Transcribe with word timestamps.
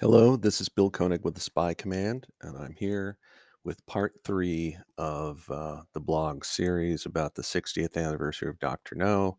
Hello, 0.00 0.36
this 0.36 0.60
is 0.60 0.68
Bill 0.68 0.90
Koenig 0.90 1.22
with 1.22 1.34
the 1.34 1.40
Spy 1.40 1.74
Command, 1.74 2.26
and 2.40 2.56
I'm 2.56 2.74
here 2.74 3.18
with 3.62 3.86
part 3.86 4.14
three 4.24 4.76
of 4.96 5.48
uh, 5.48 5.82
the 5.92 6.00
blog 6.00 6.44
series 6.44 7.06
about 7.06 7.34
the 7.34 7.42
60th 7.42 7.96
anniversary 7.96 8.48
of 8.48 8.58
Dr. 8.58 8.96
No. 8.96 9.38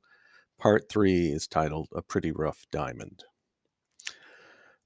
Part 0.60 0.88
three 0.90 1.30
is 1.30 1.48
titled 1.48 1.90
A 1.94 2.02
Pretty 2.02 2.32
Rough 2.32 2.66
Diamond. 2.72 3.26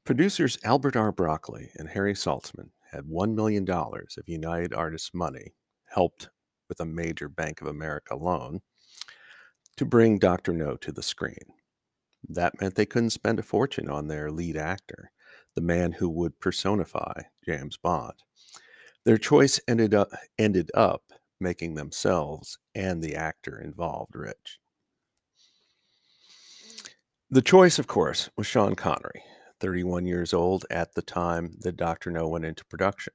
Producers 0.03 0.57
Albert 0.63 0.95
R. 0.95 1.11
Broccoli 1.11 1.69
and 1.75 1.89
Harry 1.89 2.13
Saltzman 2.13 2.69
had 2.91 3.03
$1 3.03 3.35
million 3.35 3.69
of 3.69 4.07
United 4.25 4.73
Artists 4.73 5.11
money, 5.13 5.53
helped 5.85 6.29
with 6.69 6.79
a 6.79 6.85
major 6.85 7.29
Bank 7.29 7.61
of 7.61 7.67
America 7.67 8.15
loan, 8.15 8.61
to 9.75 9.85
bring 9.85 10.17
Dr. 10.17 10.53
No 10.53 10.75
to 10.77 10.91
the 10.93 11.03
screen. 11.03 11.53
That 12.27 12.59
meant 12.59 12.75
they 12.75 12.87
couldn't 12.87 13.11
spend 13.11 13.37
a 13.37 13.43
fortune 13.43 13.89
on 13.89 14.07
their 14.07 14.31
lead 14.31 14.57
actor 14.57 15.11
the 15.57 15.61
man 15.61 15.91
who 15.91 16.07
would 16.07 16.39
personify 16.39 17.19
James 17.43 17.77
Bond. 17.77 18.13
Their 19.05 19.17
choice 19.17 19.59
ended 19.67 19.95
up 19.95 20.11
ended 20.37 20.69
up 20.75 21.01
making 21.39 21.73
themselves 21.73 22.59
and 22.75 23.01
the 23.01 23.15
actor 23.15 23.59
involved 23.59 24.15
rich. 24.15 24.59
The 27.31 27.41
choice, 27.41 27.79
of 27.79 27.87
course, 27.87 28.29
was 28.37 28.45
Sean 28.45 28.75
Connery, 28.75 29.23
31 29.59 30.05
years 30.05 30.31
old 30.31 30.63
at 30.69 30.93
the 30.93 31.01
time 31.01 31.57
that 31.61 31.75
Dr. 31.75 32.11
No 32.11 32.27
went 32.27 32.45
into 32.45 32.63
production. 32.65 33.13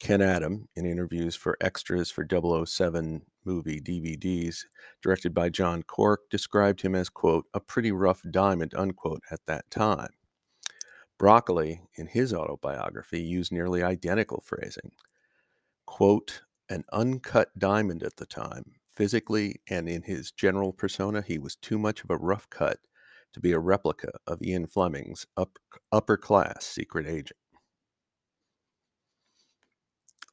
Ken 0.00 0.22
Adam, 0.22 0.66
in 0.76 0.86
interviews 0.86 1.36
for 1.36 1.58
extras 1.60 2.10
for 2.10 2.26
007 2.26 3.20
movie 3.44 3.82
DVDs 3.82 4.60
directed 5.02 5.34
by 5.34 5.50
John 5.50 5.82
Cork, 5.82 6.22
described 6.30 6.80
him 6.80 6.94
as, 6.94 7.10
quote, 7.10 7.44
a 7.52 7.60
pretty 7.60 7.92
rough 7.92 8.22
diamond, 8.30 8.72
unquote, 8.74 9.20
at 9.30 9.40
that 9.46 9.70
time. 9.70 10.08
Broccoli, 11.24 11.80
in 11.94 12.08
his 12.08 12.34
autobiography, 12.34 13.22
used 13.22 13.50
nearly 13.50 13.82
identical 13.82 14.42
phrasing. 14.44 14.92
Quote, 15.86 16.42
an 16.68 16.84
uncut 16.92 17.58
diamond 17.58 18.02
at 18.02 18.16
the 18.16 18.26
time. 18.26 18.72
Physically 18.94 19.62
and 19.66 19.88
in 19.88 20.02
his 20.02 20.30
general 20.30 20.74
persona, 20.74 21.22
he 21.26 21.38
was 21.38 21.56
too 21.56 21.78
much 21.78 22.04
of 22.04 22.10
a 22.10 22.18
rough 22.18 22.50
cut 22.50 22.80
to 23.32 23.40
be 23.40 23.52
a 23.52 23.58
replica 23.58 24.10
of 24.26 24.42
Ian 24.42 24.66
Fleming's 24.66 25.26
up, 25.34 25.58
upper 25.90 26.18
class 26.18 26.66
secret 26.66 27.06
agent. 27.06 27.40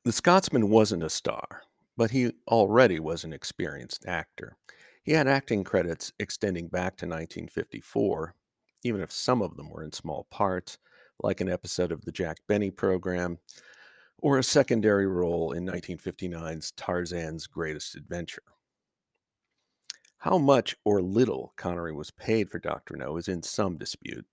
The 0.03 0.11
Scotsman 0.11 0.69
wasn't 0.69 1.03
a 1.03 1.09
star, 1.09 1.61
but 1.95 2.11
he 2.11 2.33
already 2.49 2.99
was 2.99 3.23
an 3.23 3.31
experienced 3.31 4.05
actor. 4.05 4.57
He 5.03 5.13
had 5.13 5.29
acting 5.29 5.63
credits 5.63 6.11
extending 6.19 6.67
back 6.67 6.97
to 6.97 7.05
1954 7.05 8.35
even 8.83 9.01
if 9.01 9.11
some 9.11 9.41
of 9.41 9.57
them 9.57 9.69
were 9.69 9.83
in 9.83 9.91
small 9.91 10.27
parts, 10.31 10.77
like 11.21 11.41
an 11.41 11.49
episode 11.49 11.91
of 11.91 12.05
the 12.05 12.11
Jack 12.11 12.37
Benny 12.47 12.71
program, 12.71 13.37
or 14.17 14.37
a 14.37 14.43
secondary 14.43 15.07
role 15.07 15.51
in 15.51 15.65
1959's 15.65 16.71
Tarzan's 16.71 17.47
Greatest 17.47 17.95
Adventure. 17.95 18.43
How 20.19 20.37
much 20.37 20.75
or 20.85 21.01
little 21.01 21.53
Connery 21.57 21.93
was 21.93 22.11
paid 22.11 22.49
for 22.51 22.59
Dr. 22.59 22.95
No 22.95 23.17
is 23.17 23.27
in 23.27 23.41
some 23.41 23.77
dispute. 23.77 24.25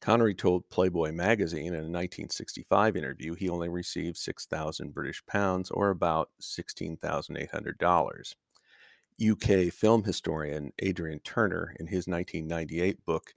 Connery 0.00 0.34
told 0.34 0.68
Playboy 0.70 1.12
magazine 1.12 1.68
in 1.68 1.74
a 1.74 1.90
1965 1.90 2.96
interview 2.96 3.34
he 3.34 3.48
only 3.48 3.68
received 3.68 4.16
6,000 4.16 4.94
British 4.94 5.24
pounds 5.26 5.70
or 5.70 5.90
about 5.90 6.30
$16,800. 6.40 8.34
UK 9.20 9.72
film 9.72 10.04
historian 10.04 10.72
Adrian 10.80 11.20
Turner, 11.20 11.74
in 11.80 11.86
his 11.86 12.06
1998 12.06 13.04
book 13.04 13.34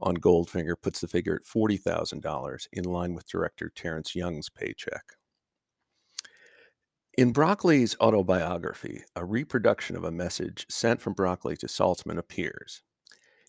on 0.00 0.16
Goldfinger 0.16 0.74
puts 0.80 1.00
the 1.00 1.08
figure 1.08 1.34
at 1.34 1.44
$40,000, 1.44 2.66
in 2.72 2.84
line 2.84 3.14
with 3.14 3.28
director 3.28 3.70
Terence 3.74 4.14
Young's 4.14 4.48
paycheck. 4.48 5.16
In 7.18 7.32
Broccoli's 7.32 7.96
autobiography, 8.00 9.02
a 9.16 9.24
reproduction 9.24 9.96
of 9.96 10.04
a 10.04 10.12
message 10.12 10.64
sent 10.70 11.00
from 11.00 11.12
Broccoli 11.12 11.56
to 11.56 11.66
Saltzman 11.66 12.18
appears. 12.18 12.82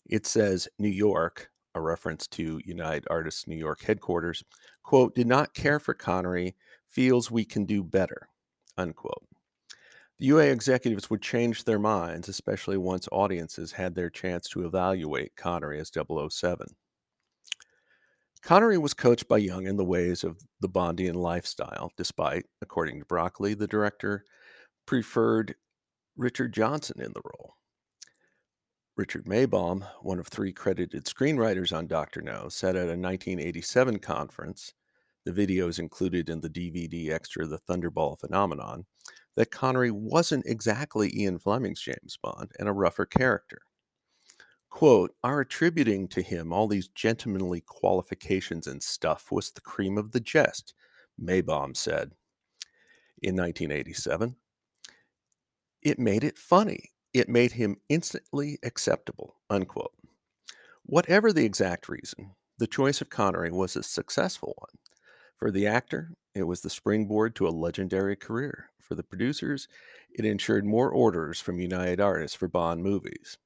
It 0.04 0.26
says 0.26 0.68
New 0.78 0.88
York, 0.88 1.48
a 1.74 1.80
reference 1.80 2.26
to 2.28 2.60
United 2.64 3.06
Artists 3.08 3.46
New 3.46 3.56
York 3.56 3.80
headquarters, 3.82 4.44
quote, 4.82 5.14
did 5.14 5.26
not 5.26 5.54
care 5.54 5.78
for 5.78 5.94
Connery, 5.94 6.54
feels 6.88 7.30
we 7.30 7.44
can 7.44 7.64
do 7.64 7.82
better, 7.82 8.28
unquote. 8.76 9.24
The 10.18 10.26
UA 10.26 10.44
executives 10.44 11.10
would 11.10 11.22
change 11.22 11.64
their 11.64 11.78
minds, 11.78 12.28
especially 12.28 12.76
once 12.76 13.08
audiences 13.10 13.72
had 13.72 13.94
their 13.94 14.10
chance 14.10 14.48
to 14.50 14.64
evaluate 14.64 15.36
Connery 15.36 15.80
as 15.80 15.90
007. 15.90 16.68
Connery 18.42 18.78
was 18.78 18.94
coached 18.94 19.28
by 19.28 19.38
Young 19.38 19.66
in 19.66 19.76
the 19.76 19.84
ways 19.84 20.24
of 20.24 20.40
the 20.60 20.68
Bondian 20.68 21.14
lifestyle, 21.14 21.92
despite, 21.96 22.44
according 22.60 22.98
to 22.98 23.06
Broccoli, 23.06 23.54
the 23.54 23.68
director 23.68 24.24
preferred 24.84 25.54
Richard 26.16 26.52
Johnson 26.52 27.00
in 27.00 27.12
the 27.12 27.22
role. 27.24 27.54
Richard 28.96 29.24
Maibaum, 29.24 29.88
one 30.02 30.18
of 30.18 30.26
three 30.26 30.52
credited 30.52 31.04
screenwriters 31.04 31.74
on 31.74 31.86
Dr. 31.86 32.20
No, 32.20 32.48
said 32.48 32.76
at 32.76 32.82
a 32.82 32.98
1987 32.98 34.00
conference, 34.00 34.74
the 35.24 35.32
video 35.32 35.68
is 35.68 35.78
included 35.78 36.28
in 36.28 36.40
the 36.40 36.50
DVD 36.50 37.10
extra 37.10 37.46
The 37.46 37.58
Thunderball 37.58 38.18
Phenomenon, 38.18 38.86
that 39.36 39.50
Connery 39.50 39.90
wasn't 39.90 40.46
exactly 40.46 41.10
Ian 41.14 41.38
Fleming's 41.38 41.80
James 41.80 42.18
Bond 42.22 42.52
and 42.58 42.68
a 42.68 42.72
rougher 42.72 43.06
character. 43.06 43.62
Quote, 44.70 45.14
our 45.22 45.40
attributing 45.40 46.08
to 46.08 46.22
him 46.22 46.52
all 46.52 46.66
these 46.66 46.88
gentlemanly 46.88 47.60
qualifications 47.60 48.66
and 48.66 48.82
stuff 48.82 49.30
was 49.30 49.50
the 49.50 49.60
cream 49.60 49.98
of 49.98 50.12
the 50.12 50.20
jest, 50.20 50.74
Maibaum 51.20 51.76
said 51.76 52.12
in 53.22 53.36
1987. 53.36 54.36
It 55.82 55.98
made 55.98 56.24
it 56.24 56.38
funny. 56.38 56.90
It 57.12 57.28
made 57.28 57.52
him 57.52 57.76
instantly 57.88 58.58
acceptable, 58.62 59.36
unquote. 59.50 59.92
Whatever 60.84 61.32
the 61.32 61.44
exact 61.44 61.88
reason, 61.88 62.34
the 62.58 62.66
choice 62.66 63.00
of 63.00 63.10
Connery 63.10 63.50
was 63.50 63.76
a 63.76 63.82
successful 63.82 64.54
one. 64.56 64.78
For 65.42 65.50
the 65.50 65.66
actor, 65.66 66.12
it 66.36 66.44
was 66.44 66.60
the 66.60 66.70
springboard 66.70 67.34
to 67.34 67.48
a 67.48 67.50
legendary 67.50 68.14
career. 68.14 68.70
For 68.78 68.94
the 68.94 69.02
producers, 69.02 69.66
it 70.14 70.24
ensured 70.24 70.64
more 70.64 70.88
orders 70.88 71.40
from 71.40 71.58
United 71.58 71.98
Artists 71.98 72.36
for 72.36 72.46
Bond 72.46 72.84
movies. 72.84 73.38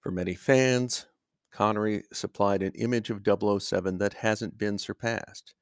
For 0.00 0.10
many 0.10 0.34
fans, 0.34 1.06
Connery 1.52 2.02
supplied 2.12 2.60
an 2.60 2.72
image 2.72 3.08
of 3.08 3.22
007 3.24 3.98
that 3.98 4.14
hasn't 4.14 4.58
been 4.58 4.78
surpassed. 4.78 5.54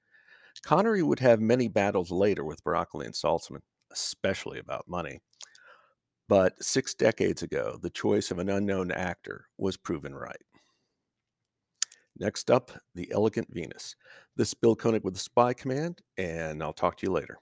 Connery 0.62 1.03
would 1.03 1.20
have 1.20 1.43
many 1.43 1.69
battles 1.69 2.10
later 2.10 2.43
with 2.43 2.65
Broccoli 2.65 3.04
and 3.04 3.15
Saltzman, 3.15 3.60
especially 3.93 4.59
about 4.59 4.88
money. 4.88 5.20
But 6.26 6.65
six 6.65 6.94
decades 6.94 7.43
ago, 7.43 7.78
the 7.78 7.91
choice 7.91 8.31
of 8.31 8.38
an 8.38 8.49
unknown 8.49 8.91
actor 8.91 9.44
was 9.59 9.76
proven 9.76 10.15
right. 10.15 10.41
Next 12.20 12.50
up, 12.50 12.70
The 12.94 13.10
Elegant 13.12 13.48
Venus. 13.50 13.97
This 14.36 14.48
is 14.48 14.54
Bill 14.54 14.76
Koenig 14.76 15.04
with 15.04 15.14
the 15.14 15.20
Spy 15.20 15.54
Command, 15.54 16.03
and 16.19 16.62
I'll 16.62 16.75
talk 16.75 16.98
to 16.98 17.06
you 17.06 17.12
later. 17.12 17.38